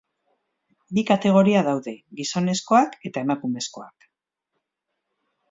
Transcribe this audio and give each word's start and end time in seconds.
Bi 0.97 1.03
kategoria 1.09 1.61
daude, 1.67 1.93
gizonezkoak 2.21 2.97
eta 3.11 3.25
emakumezkoak. 3.27 4.09